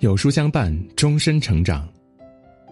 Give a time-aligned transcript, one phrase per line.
[0.00, 1.86] 有书相伴，终身成长。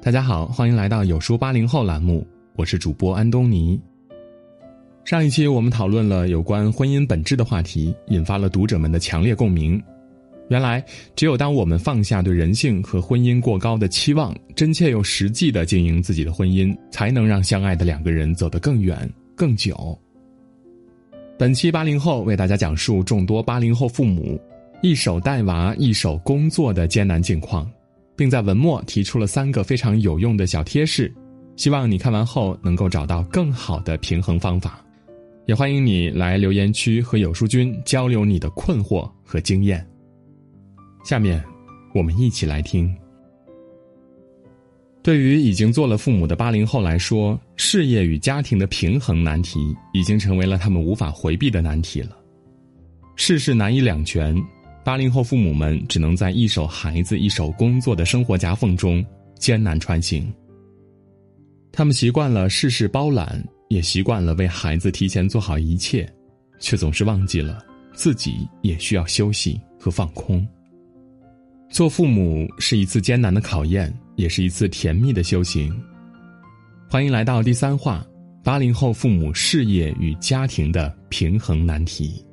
[0.00, 2.26] 大家好，欢迎来到有书八零后栏目，
[2.56, 3.78] 我是主播安东尼。
[5.04, 9.78] 上一期我们讨论了有关婚姻本质的话题，引发了读者们的强烈共鸣。
[10.49, 10.83] 原来，
[11.14, 19.06] 只有当我们放下对人性和婚姻过高的期望，真切又实际的经营自己的婚姻，才能让相爱的两个人走得更远、
[19.37, 19.98] 更久。
[21.38, 24.41] 本期八零后为大家讲述众多八零后父母。
[24.80, 27.68] 一手带娃，一手工作的艰难境况，
[28.16, 31.12] 并在文末提出了三个非常有用的小贴士，
[31.56, 34.84] 希望你看完后能够找到更好的平衡方法。
[35.46, 39.84] 也欢迎你来留言区和有书君交流你的困惑和经验。
[41.02, 41.42] 下面，
[41.92, 42.95] 我们一起来听。
[45.02, 52.16] 对于已经做了父母的八零后来说，事业与家庭的平衡难题已经成为了他们无法回避的难题了。
[53.16, 54.37] 事事难以两全。
[54.88, 59.04] 八零后父母们只能在一手孩子一手工作的生活夹缝中
[59.38, 60.32] 艰难穿行。
[61.71, 66.10] 他们习惯了事事包揽，也习惯了为孩子提前做好一切，
[66.58, 70.42] 却总是忘记了自己也需要休息和放空。
[71.68, 75.70] 做父母是一次艰难的考验，也是一次甜蜜的修行。
[76.88, 78.02] 欢迎来到第三话：
[78.42, 82.24] 八零后父母事业与家庭的平衡难题。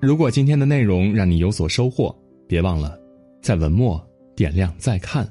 [0.00, 2.96] 如果今天的内容让你有所收获，别忘了
[3.42, 4.00] 在文末
[4.36, 5.28] 点亮再看。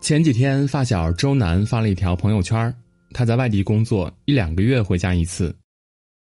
[0.00, 2.72] 前几天，发小周南发了一条朋友圈
[3.12, 5.52] 他在外地工作一两个月回家一次，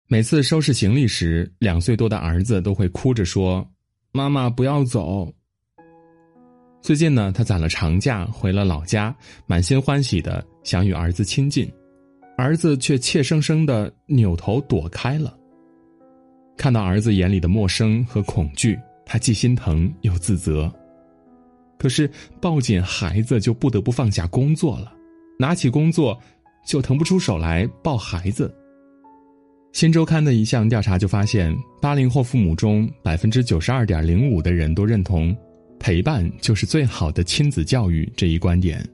[0.06, 3.68] 每次收拾行李时，两岁多的儿子都会哭着说
[4.12, 5.28] ：“妈妈不要走。”
[6.80, 9.12] 最近呢，他攒了长假回了老家，
[9.46, 11.68] 满心欢喜的想与儿子亲近。
[12.36, 15.36] 儿子却怯生生的扭头躲开了。
[16.56, 20.72] 看到儿子眼里的陌生和恐惧，他既心疼又自责。
[21.78, 22.10] 可是
[22.40, 24.92] 抱紧孩子就不得不放下工作了，
[25.38, 26.18] 拿起工作
[26.66, 28.52] 就腾不出手来抱孩子。
[29.72, 35.36] 新周刊的一项调查就发现，八零后父母中百分之九十二点零五的人都认同，
[35.80, 38.88] 陪伴就是最好的亲子教育这一观点。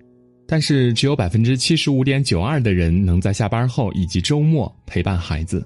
[0.52, 5.64] 但是，只有百分之七十五点九二的人能在下班后以及周末陪伴孩子。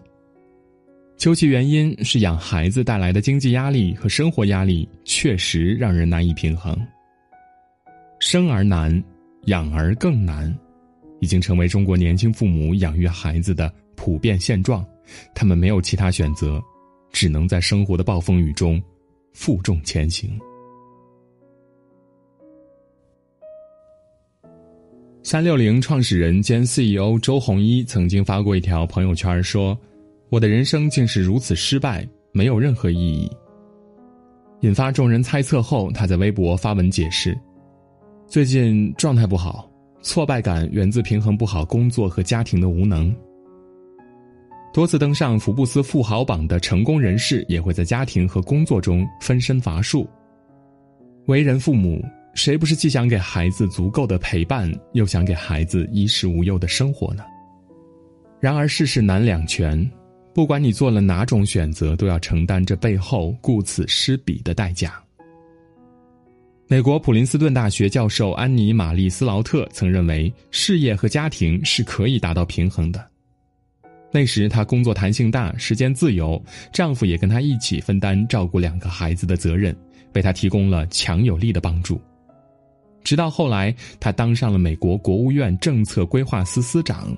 [1.17, 6.79] 究其原因，是养孩子带来的经济压力和生活压力确实让人难以平衡。
[8.21, 9.03] 生儿难，
[9.47, 10.55] 养儿更难，
[11.19, 14.85] 已经成为中国年轻父母养育孩子的普遍现状。
[15.35, 16.63] 他们没有其他选择，
[17.11, 18.83] 只能在生活的暴风雨中
[19.33, 20.39] 负重前行。
[25.27, 29.77] 三六零创始人兼 CEO 周鸿祎曾经发过一条朋友圈说
[30.29, 33.31] ：“我的人生竟是如此失败，没有任何意义。”
[34.61, 37.35] 引发众人猜测后，他在微博发文解释
[38.29, 39.67] ：“最近状态不好，
[40.03, 43.13] 挫败感源自平衡不好工作和家庭的无能。
[44.75, 50.07] 多次登上福布斯富豪榜的成功人士，也会在家庭和工作中分身乏术。
[51.29, 57.25] 为人父母。”谁不是既想给孩子足够的陪伴，又想给孩子衣食无忧的生活呢？
[58.41, 59.91] 然而世事难两全，
[60.35, 65.01] 不管你做了哪种选择，都要承担这背后顾此失彼的代价。
[66.67, 73.07] 美国普林斯顿大学教授安妮·玛丽·斯劳特曾认为，事业和家庭是可以达到平衡的。
[74.11, 76.43] 那时她工作弹性大，时间自由，
[76.73, 79.77] 丈夫也跟她一起分担照顾两个孩子的责任，
[80.15, 82.01] 为她提供了强有力的帮助。
[83.05, 87.17] 直到后来，他当上了美国国务院政策规划司司长。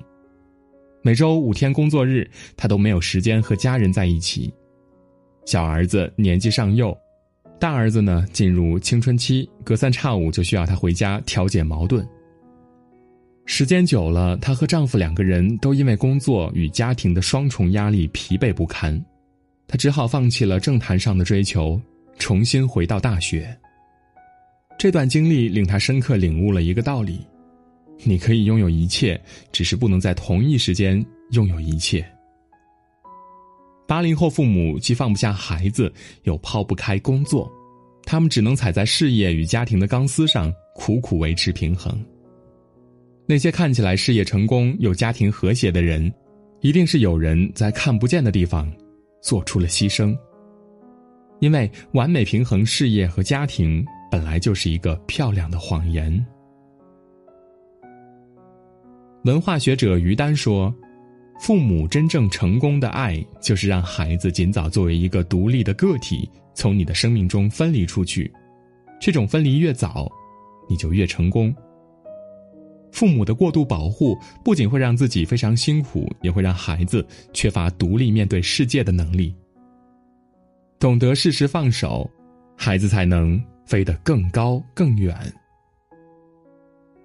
[1.01, 4.53] 每周五天工作日，他都没有时间和家人在一起。
[5.45, 6.95] 小儿子年纪尚幼，
[7.57, 12.05] 大儿子呢进入青春期，隔三差五就需要他回家调解矛盾。
[13.45, 19.01] 时间久了，她和丈夫两个人都因为工作与家庭的双重压力疲惫不堪，
[19.69, 21.79] 她只好放弃了政坛上的追求，
[22.19, 23.57] 重新回到大学。
[24.77, 27.19] 这段经历令他深刻领悟了一个道理：
[28.03, 29.19] 你可以拥有一切，
[29.51, 32.05] 只是不能在同一时间拥有一切。
[33.87, 35.91] 八零后父母既放不下孩子，
[36.23, 37.51] 又抛不开工作，
[38.03, 41.99] 他们只能踩在事业与家庭的钢丝上，苦苦维持平衡。
[43.25, 46.13] 那些看起来事业成功又家庭和谐的人，
[46.61, 48.71] 一定是有人在看不见的地方
[49.23, 50.15] 做出了牺牲。
[51.39, 53.83] 因为完美平衡事业和家庭。
[54.09, 56.25] 本来就是一个漂亮的谎言。
[59.23, 60.73] 文化学者于丹说
[61.41, 68.31] ：“父母真正成功的爱，就是让孩子尽早作为一个独立的个体，从你的生命中分离出去。
[68.99, 70.09] 这种分离越早，
[70.69, 71.53] 你就越成功。
[72.91, 79.35] 父母的过度保护，不仅会让自己非常辛苦，也会让孩子缺乏独立面对世界的能力。
[80.79, 82.09] 懂得适时放手，
[82.57, 85.15] 孩子才能飞得更高更远。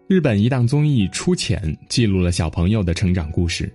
[0.09, 3.73] 日本一档综艺《出浅》记录了小朋友的成长故事。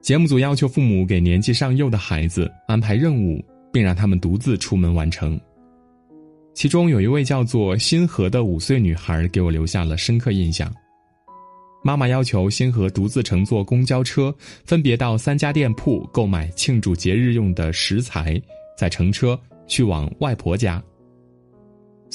[0.00, 3.42] 节目组要求父母给年纪尚幼的孩子安排任务，
[3.72, 5.40] 并让他们独自出门完成。
[6.52, 10.70] 其中有一位叫做新河的五岁女孩给我留下了深刻印象。
[11.82, 14.34] 妈妈要求新河独自乘坐公交车，
[14.64, 18.40] 分别到三家店铺购买庆祝节日用的食材，
[18.76, 20.82] 再乘车去往外婆家。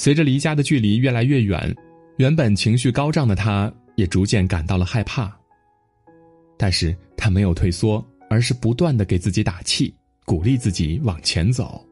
[0.00, 1.76] 随着离家的距离越来越远。
[2.16, 5.30] 原本情绪高涨的他，也逐渐感到了害怕。
[6.56, 9.94] 但是他没有退缩，而是不断的给自己打气，
[10.24, 11.86] 鼓励自己往前走。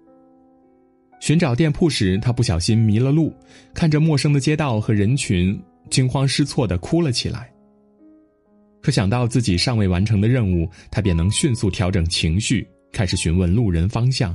[1.21, 3.31] 寻找店铺时，他不小心迷了路，
[3.75, 5.61] 看着陌生的街道和人群，
[5.91, 7.53] 惊慌失措的哭了起来。
[8.81, 14.35] 可想到自己尚未完成的任务，他便能迅速调整情绪，开始询问路人方向。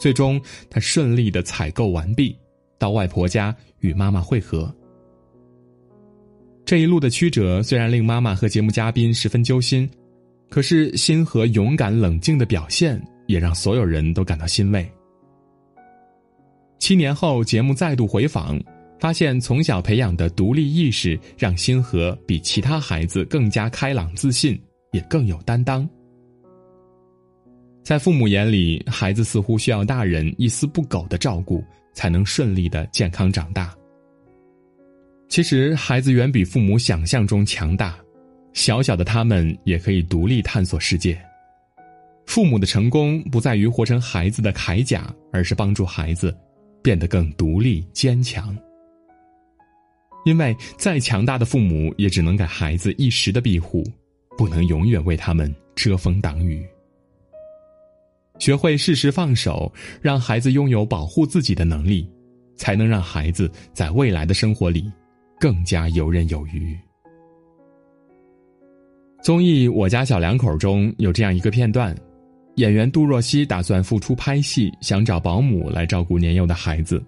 [0.00, 2.36] 最终，他顺利的采购完毕。
[2.78, 4.74] 到外婆家与妈妈会合。
[6.64, 9.88] 这一路的曲折虽然令妈妈和节目嘉宾十分揪心，
[10.50, 14.84] 可是星河勇敢冷静的表现也让所有人都感到欣慰。
[16.78, 18.60] 七年后，节目再度回访，
[18.98, 24.60] 发现从小培养的独立意识让星河比其他孩子更加开朗自信，
[24.92, 25.88] 也更有担当。
[27.82, 31.64] 在父母眼里，孩子似乎需要大人一丝不苟的照顾。
[31.96, 33.74] 才能顺利的健康长大。
[35.28, 37.98] 其实，孩子远比父母想象中强大，
[38.52, 41.18] 小小的他们也可以独立探索世界。
[42.26, 46.36] 父母的成功不在于活成孩子的铠甲，而是帮助孩子
[46.82, 48.56] 变得更独立坚强。
[50.26, 53.82] 因为再强大的父母，也只能给孩子一时的庇护，
[54.36, 56.64] 不能永远为他们遮风挡雨。
[58.38, 62.08] 学会适时放手，让孩子拥有保护自己的能力，
[62.56, 64.90] 才能让孩子在未来的生活里
[65.40, 66.76] 更加游刃有余。
[69.22, 71.96] 综艺《我家小两口》中有这样一个片段：
[72.56, 77.02] 演员杜若溪打算复出拍戏，想找保姆来照顾年幼的孩子，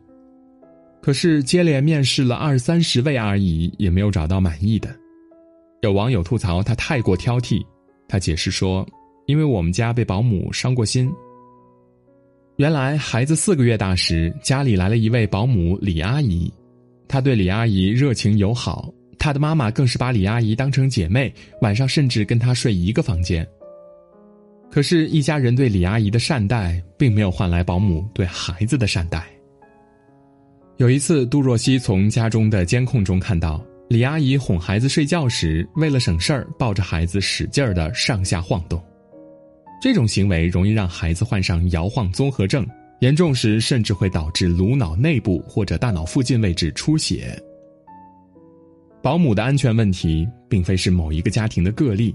[1.01, 4.93] 可是接连面试了二三十位阿姨，也没有找到满意的。
[5.83, 7.65] 有网友吐槽他太过挑剔，
[8.09, 8.85] 他解释说。
[9.29, 11.13] 因为我们家被保姆伤过心。
[12.57, 16.51] 原来孩子四个月大时，家里来了一位保姆李阿姨，
[17.07, 21.31] 她对李阿姨热情友好，她的妈妈更是把李阿姨当成姐妹，
[21.61, 23.47] 晚上甚至跟她睡一个房间。
[24.71, 29.27] 可是，一家人对李阿姨的善待，并没有换来保姆对孩子的善待。
[30.79, 38.83] 有一次，杜若溪从家中的监控中看到李阿姨哄孩子睡觉时，为了省事儿，抱着孩子使劲儿的上下晃动。
[39.81, 42.67] 这种行为容易让孩子患上摇晃综合症，
[42.99, 47.41] 严重时甚至会导致颅脑内部或者大脑附近位置出血。
[49.01, 52.15] 保姆的安全问题并非是某一个家庭的个例。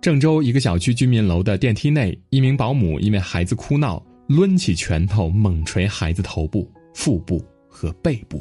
[0.00, 8.40] 郑州一个小区居民楼的电梯内，一名保姆因为孩子哭闹，抡起拳头猛捶孩子头部、腹部和背部。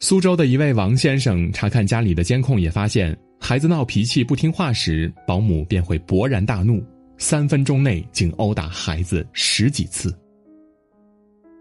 [0.00, 3.14] 苏州的一位王先生查看家里的监控，也发现。
[3.40, 6.82] 孩子闹脾气不听话时，保姆便会勃然大怒，
[7.18, 10.16] 三分钟内竟殴打孩子十几次。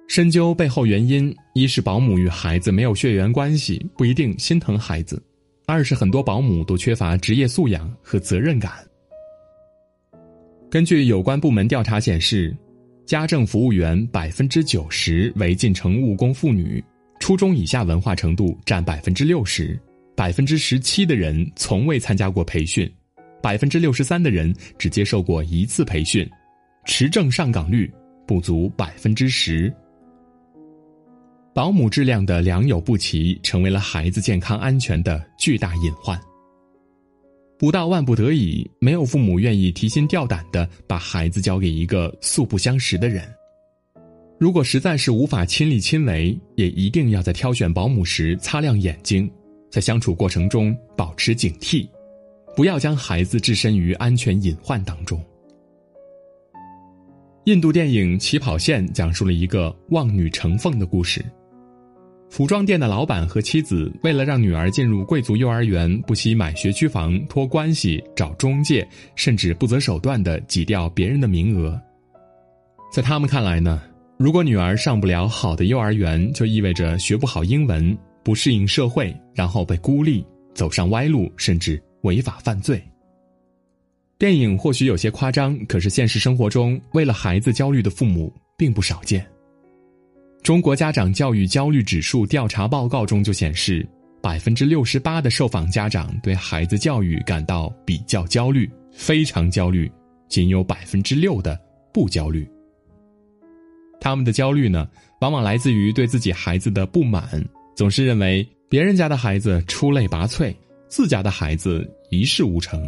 [0.07, 5.17] 深究背后原因，一是保姆与孩子没有血缘关系，不一定心疼孩子；
[5.65, 8.71] 二是很多保姆都缺乏职业素养和责任感。
[10.69, 12.55] 根据有关部门调查显示，
[13.05, 16.83] 家政服务员百分之九十为进城务工妇女，
[17.19, 19.79] 初中以下文化程度占百分之六十。
[20.15, 22.89] 百分之十七的人从未参加过培训，
[23.41, 26.29] 百分之六十三的人只接受过一次培训，
[26.85, 27.91] 持证上岗率
[28.27, 29.73] 不足百分之十。
[31.53, 36.19] 保姆质量的良莠不齐，成为了孩子健康安全的巨大隐患。
[37.59, 43.23] 不到万不得已，没有父母愿意提心吊胆的把孩子交给一个素不相识的人。
[44.39, 49.31] 如果实在是无法亲力亲为，也一定要在挑选保姆时擦亮眼睛。
[49.73, 51.89] 在相处过程中保持警惕，
[52.55, 55.19] 不要将孩子置身于安全隐患当中。
[57.45, 61.25] 印度电影《起跑线》讲述了一个望女成凤的故事。
[62.29, 71.81] 服装店的老板和妻子为了让女儿进入贵族幼儿园，不惜买学区房、托关系、找中介，甚至不择手段的挤掉别人的名额。
[72.93, 73.81] 在他们看来呢，
[74.19, 82.81] 如果女儿上不了好的幼儿园，就意味着学不好英文、不适应社会，然后被孤立、走上歪路，甚至违法犯罪。
[84.17, 89.25] 电影或许有些夸张，可是现实生活中，为了孩子焦虑的父母并不少见。
[90.41, 93.85] 中国家长教育焦虑指数调查报告中就显示，
[94.21, 99.91] 百分之六十八的受访家长对孩子教育感到比较焦虑、非常焦虑，
[100.29, 101.59] 仅有百分之六的
[101.93, 102.49] 不焦虑。
[103.99, 104.87] 他们的焦虑呢，
[105.21, 107.43] 往往来自于对自己孩子的不满，
[107.75, 110.53] 总是认为别人家的孩子出类拔萃，
[110.87, 112.87] 自家的孩子一事无成。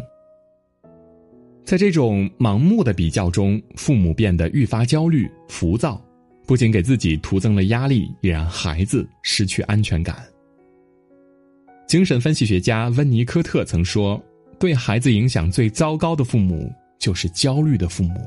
[1.63, 5.99] 在这种盲目的比较中，父母变得愈发焦虑、浮躁，
[6.45, 10.23] 不仅给自己徒增了压力，也让孩子失去安全感。
[11.87, 14.23] 精神分析学家温尼科特曾说
[14.59, 18.19] ：“对孩子影响最糟糕的父母，就是焦虑的父母。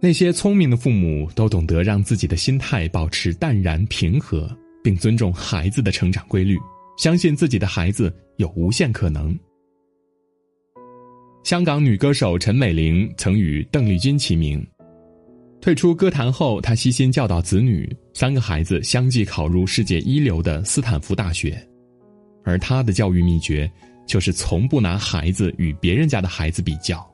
[0.00, 4.48] 那些聪明的父母都懂得让自己的心态保持淡然平和，
[4.82, 6.58] 并尊重孩子的成长规律，
[6.96, 9.38] 相信自己的孩子有无限可能。”
[11.44, 14.64] 香港女歌手陈美玲曾与邓丽君齐名。
[15.60, 21.60] 退出歌坛后，她悉心教导子女，三个孩子相继考入世界一流的斯坦福大学。
[22.44, 23.70] 而她的教育秘诀，
[24.06, 27.04] 就是从不拿孩子与别人家的孩子比较。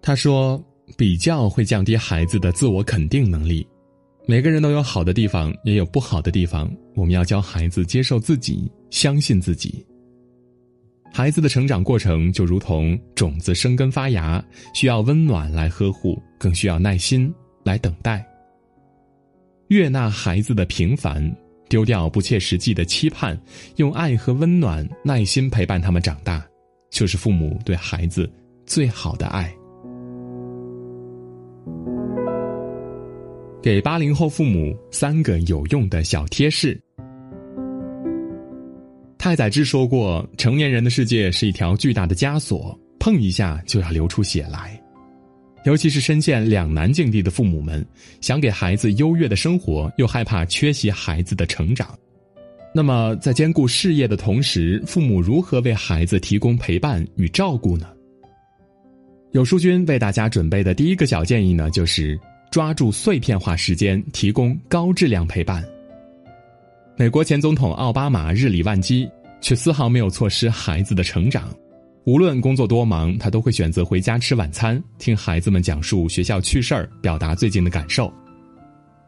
[0.00, 0.62] 她说
[0.96, 3.66] ：“比较会降低孩子的自我肯定能力。
[4.26, 6.70] 每个人都有好的地方，也有不好的地方。
[6.94, 9.84] 我们要教孩子接受自己，相信自己。”
[11.12, 14.42] 孩子的成长过程就如同种子生根发芽，
[14.74, 17.30] 需要温暖来呵护，更需要耐心
[17.64, 18.24] 来等待。
[19.68, 21.30] 悦纳孩子的平凡，
[21.68, 23.38] 丢掉不切实际的期盼，
[23.76, 26.42] 用爱和温暖、耐心陪伴他们长大，
[26.90, 28.30] 就是父母对孩子
[28.64, 29.52] 最好的爱。
[33.62, 36.76] 给八零后父母三个有用的小贴士。
[39.16, 44.76] 太宰治说过：“成年人的世界是一条巨大的枷锁，碰一下就要流出血来。”
[45.64, 47.86] 尤其是身陷两难境地的父母们，
[48.20, 51.96] 想给孩子优越的生活，又害怕缺席孩子的成长。
[52.74, 57.86] 那么，在兼顾事业的同时，父母如何为孩子提供陪伴与照顾呢？
[59.30, 62.18] 有书君为大家准备的第一个小建议呢，就是
[62.52, 65.64] 抓住碎片化时间，提供高质量陪伴。
[66.98, 69.08] 美国前总统奥巴马日理万机，
[69.40, 71.50] 却丝毫没有错失孩子的成长。
[72.04, 78.12] 无论工作多忙，他都会选择回家吃晚餐，听孩子们讲述学校趣事儿，表达最近的感受。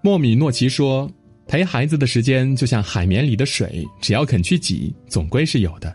[0.00, 1.10] 莫米诺奇说
[1.46, 5.94] ：“陪孩子的时间就像海绵里的水，只要肯去挤，总归是有的。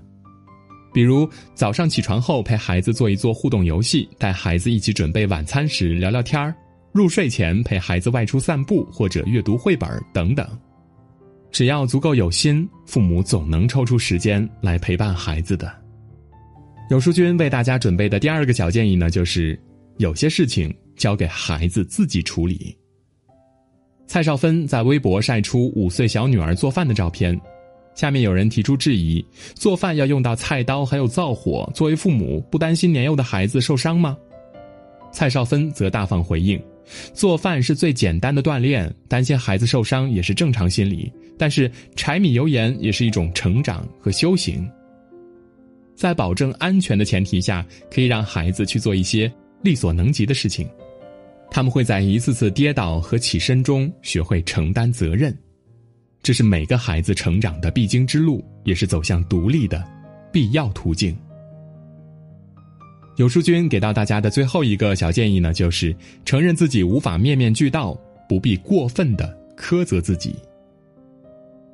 [0.94, 6.54] 比如早上起床后陪孩子做一做互动游戏，带孩子一起准备晚餐时聊聊天儿；
[6.92, 10.48] 入睡前陪孩子外出散步或者阅读绘本等等。”
[11.52, 15.72] 只要足够有心，父母总能抽出时间来陪伴孩子的。
[16.92, 19.60] 有书君为大家准备的第二个小建议呢，就是
[19.98, 22.76] 有些事情交给孩子自己处理。
[24.06, 27.40] 蔡少芬在微博晒出五岁小女儿做饭的照片，
[27.96, 29.24] 下面有人提出质疑：
[29.56, 34.16] 做饭要用到菜刀还有灶火，作为父母不担心年幼的孩子受伤吗？
[35.12, 36.60] 蔡少芬则大方回应。
[37.14, 41.12] 做饭是最简单的锻炼，担心孩子受伤也是正常心理。
[41.38, 44.70] 但是柴米油盐也是一种成长和修行。
[45.96, 49.32] 在保证安全的前提下，可以让孩子去做一些
[49.62, 50.68] 力所能及的事情。
[51.52, 55.36] 他们会在一次次跌倒和起身中学会承担责任，
[56.22, 59.84] 这是每个孩子成长的必经之路，也是走向独立的
[60.32, 61.18] 必要途径。
[63.20, 67.94] 有书君给到大家的最后一个小建议呢，就是承认自己无法面面俱到，
[68.30, 70.34] 不必过分的苛责自己。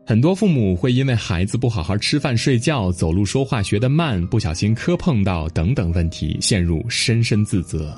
[0.08, 7.96] 很多父母会因为孩子不好好吃饭、睡觉、走路、说话学得慢，不小心磕碰到等等问题，陷入深深自责。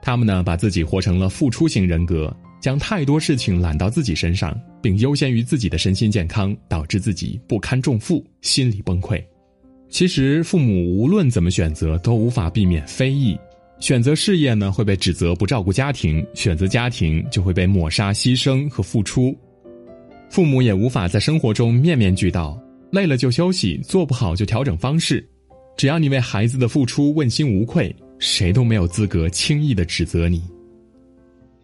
[0.00, 9.20] 他们呢，把自己活成了付出型人格，将太多事情揽到自己身上，并优先于自己的身心健康，导致自己不堪重负，心理崩溃。
[9.94, 13.38] 其实，父母无论怎么选择，都无法避免非议。
[13.78, 19.32] 选择事业呢，会被指责不照顾家庭；选择家庭，就会被抹杀牺牲和付出。
[20.28, 22.60] 父母也无法在生活中面面俱到，
[22.90, 25.24] 累了就休息，做不好就调整方式。
[25.76, 30.42] 只要你为孩子的付出问心无愧，谁都没有资格轻易的指责你。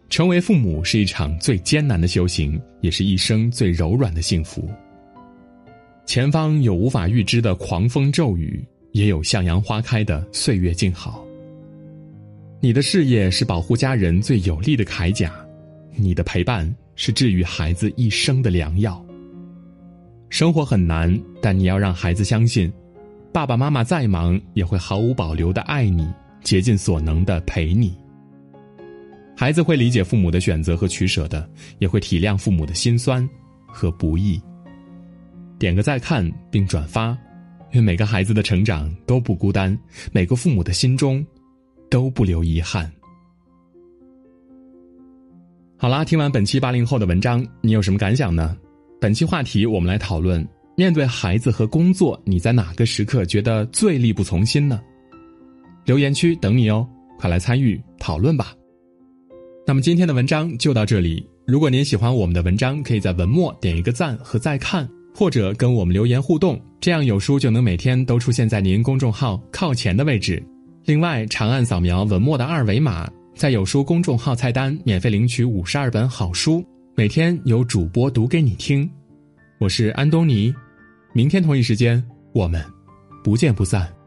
[0.09, 4.69] 成为父母是一场最艰难的修行，也是一生最柔软的幸福。
[6.05, 11.25] 前方有无法预知的狂风骤雨，也有向阳花开的岁月静好。
[12.59, 15.33] 你的事业是保护家人最有力的铠甲，
[15.95, 19.03] 你的陪伴是治愈孩子一生的良药。
[20.29, 22.71] 生活很难，但你要让孩子相信，
[23.33, 26.07] 爸爸妈妈再忙也会毫无保留的爱你，
[26.43, 27.95] 竭尽所能的陪你。
[29.35, 33.27] 孩子会理解父母的选择和取舍的，也会体谅父母的辛酸
[33.65, 34.39] 和不易。
[35.61, 37.15] 点个再看并转发，
[37.73, 39.77] 愿每个孩子的成长都不孤单，
[40.11, 41.23] 每个父母的心中
[41.87, 42.91] 都不留遗憾。
[45.77, 48.57] 好啦，听完本期八零后的文章，你有什么感想呢？
[48.99, 50.43] 本期话题我们来讨论：
[50.75, 54.81] 面对孩子和工作，你在哪个时刻觉得最力不从心呢？
[55.85, 56.89] 留言区等你哦，
[57.19, 58.51] 快来参与讨论吧。
[59.67, 61.23] 那么今天的文章就到这里。
[61.45, 64.89] 如果您喜欢我们的文章，可以在文末点一个赞和再看。
[65.13, 70.41] 或者跟我们留言互动，这样有书就能每天都出现在您公众号靠前的位置。
[70.85, 76.65] 另外，长按扫描文末的二维码，在有书公众号菜单免费领取五十二本好书，
[76.95, 78.89] 每天有主播读给你听。
[79.59, 80.53] 我是安东尼，
[81.13, 82.03] 明天同一时间
[82.33, 82.63] 我们
[83.23, 84.00] 不见不散。